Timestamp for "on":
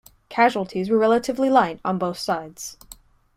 1.85-1.99